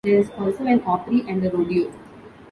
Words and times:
There 0.03 0.17
is 0.17 0.31
also 0.31 0.65
an 0.65 0.81
opry 0.87 1.23
and 1.29 1.45
a 1.45 1.51
rodeo. 1.51 1.91